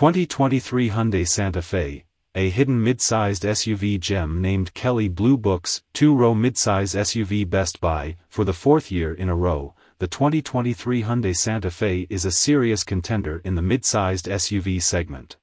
[0.00, 6.94] 2023 Hyundai Santa Fe, a hidden mid-sized SUV gem named Kelley Blue Book's two-row mid-size
[6.94, 12.06] SUV Best Buy, for the fourth year in a row, the 2023 Hyundai Santa Fe
[12.08, 15.36] is a serious contender in the mid-sized SUV segment.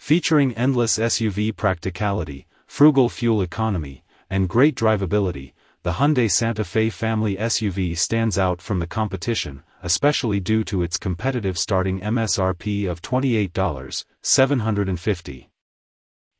[0.00, 5.52] Featuring endless SUV practicality, frugal fuel economy, and great drivability,
[5.82, 10.98] the Hyundai Santa Fe family SUV stands out from the competition, especially due to its
[10.98, 15.46] competitive starting MSRP of $28,750.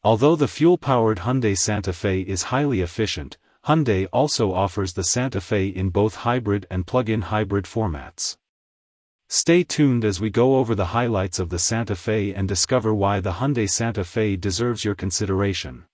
[0.05, 5.69] Although the fuel-powered Hyundai Santa Fe is highly efficient, Hyundai also offers the Santa Fe
[5.69, 8.37] in both hybrid and plug-in hybrid formats.
[9.31, 13.21] Stay tuned as we go over the highlights of the Santa Fe and discover why
[13.21, 15.87] the Hyundai Santa Fe deserves your consideration.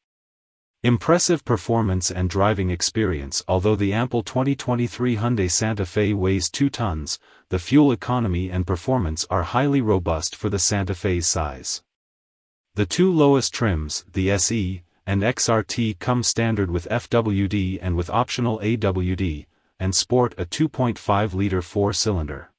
[0.86, 7.18] Impressive performance and driving experience Although the ample 2023 Hyundai Santa Fe weighs 2 tons,
[7.48, 11.82] the fuel economy and performance are highly robust for the Santa Fe's size.
[12.76, 18.60] The two lowest trims, the SE and XRT come standard with FWD and with optional
[18.60, 19.46] AWD,
[19.80, 22.52] and sport a 2.5-liter four-cylinder.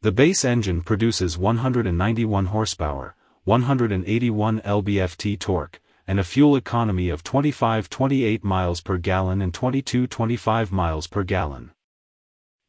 [0.00, 3.14] The base engine produces 191 horsepower,
[3.44, 11.06] 181 lb-ft torque, and a fuel economy of 25-28 miles per gallon and 22-25 miles
[11.06, 11.70] per gallon.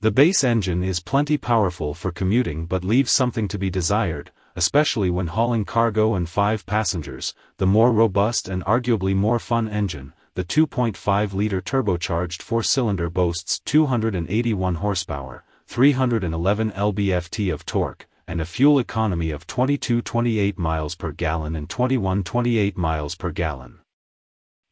[0.02, 5.10] The base engine is plenty powerful for commuting but leaves something to be desired, especially
[5.10, 10.44] when hauling cargo and five passengers, the more robust and arguably more fun engine, the
[10.44, 19.48] 2.5-liter turbocharged four-cylinder boasts 281 horsepower, 311 lb-ft of torque, and a fuel economy of
[19.48, 23.80] 22-28 miles per gallon and 21-28 miles per gallon.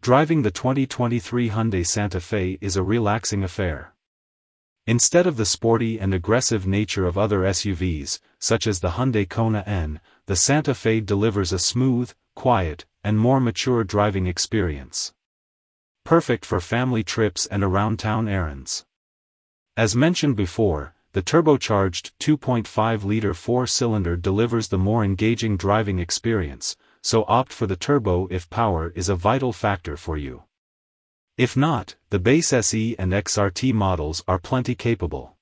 [0.02, 3.94] Driving the 2023 Hyundai Santa Fe is a relaxing affair.
[4.86, 9.64] Instead of the sporty and aggressive nature of other SUVs, such as the Hyundai Kona
[9.66, 15.14] N, the Santa Fe delivers a smooth, quiet, and more mature driving experience.
[16.04, 18.84] Perfect for family trips and around-town errands.
[19.78, 27.54] As mentioned before, the turbocharged 2.5-liter four-cylinder delivers the more engaging driving experience, so opt
[27.54, 30.42] for the turbo if power is a vital factor for you.
[31.38, 35.36] If not, the base SE and XRT models are plenty capable.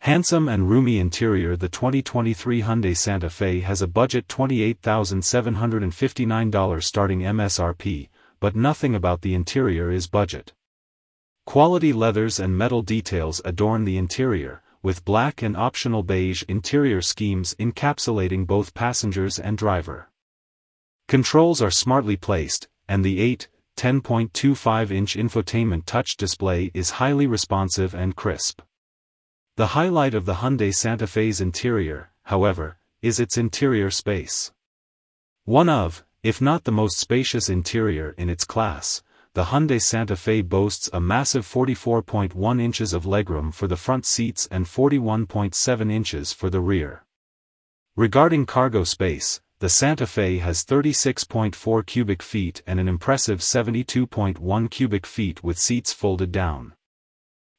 [0.00, 8.08] Handsome and roomy interior The 2023 Hyundai Santa Fe has a budget $28,759 starting MSRP,
[8.38, 10.52] but nothing about the interior is budget.
[11.44, 17.56] Quality leathers and metal details adorn the interior, with black and optional beige interior schemes
[17.58, 20.08] encapsulating both passengers and driver.
[21.08, 28.14] Controls are smartly placed, and the 8, 10.25-inch infotainment touch display is highly responsive and
[28.14, 28.62] crisp.
[29.56, 34.52] The highlight of the Hyundai Santa Fe's interior, however, is its interior space.
[35.46, 39.02] One of, if not the most spacious interior in its class,
[39.36, 44.48] the Hyundai Santa Fe boasts a massive 44.1 inches of legroom for the front seats
[44.50, 47.04] and 41.7 inches for the rear.
[47.96, 55.04] Regarding cargo space, the Santa Fe has 36.4 cubic feet and an impressive 72.1 cubic
[55.04, 56.72] feet with seats folded down.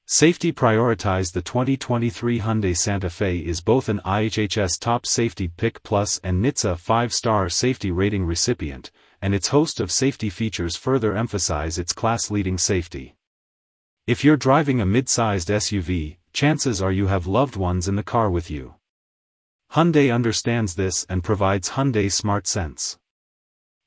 [0.08, 6.20] Safety prioritized The 2023 Hyundai Santa Fe is both an IHHS Top Safety Pick Plus
[6.24, 8.90] and NHTSA 5-star safety rating recipient,
[9.22, 13.16] and its host of safety features further emphasize its class-leading safety.
[14.06, 18.30] If you're driving a mid-sized SUV, chances are you have loved ones in the car
[18.30, 18.76] with you.
[19.74, 22.98] Hyundai understands this and provides Hyundai Smart Sense.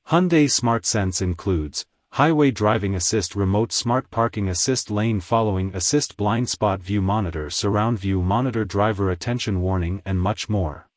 [0.09, 6.49] Hyundai Smart Sense includes Highway Driving Assist Remote Smart Parking Assist Lane Following Assist Blind
[6.49, 10.90] Spot View Monitor Surround View Monitor Driver Attention Warning and much more.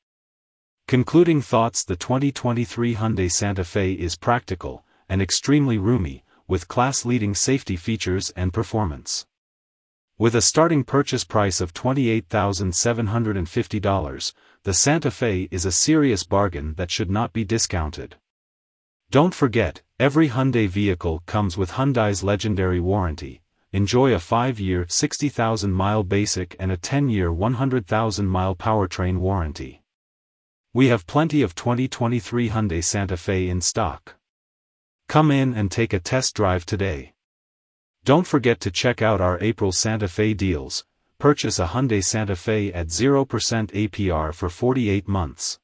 [0.87, 7.75] Concluding thoughts The 2023 Hyundai Santa Fe is practical and extremely roomy, with class-leading safety
[7.75, 9.25] features and performance.
[10.19, 14.33] With a starting purchase price of $28,750,
[14.65, 18.17] the Santa Fe is a serious bargain that should not be discounted.
[19.11, 23.41] Don't forget, every Hyundai vehicle comes with Hyundai's legendary warranty.
[23.73, 29.81] Enjoy a 5-year, 60,000-mile basic and a 10-year 100,000-mile powertrain warranty.
[30.77, 34.17] We have plenty of 2023 Hyundai Santa Fe in stock.
[35.09, 37.13] Come in and take a test drive today.
[38.05, 40.85] Don't forget to check out our April Santa Fe deals,
[41.21, 45.61] purchase a Hyundai Santa Fe at 0% APR for 48 months.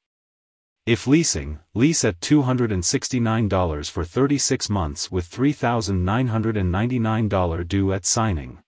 [0.87, 8.61] If leasing, lease at $269 for 36 months with $3,999 due at signing.